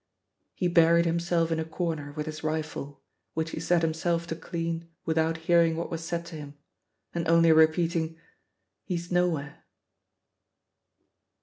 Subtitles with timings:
[0.55, 3.03] He buried himself in a corner with his rifle,
[3.35, 6.57] which he set himself to clean without hearing what was said to him,
[7.13, 8.17] and only repeating
[8.83, 9.63] "He's nowhere."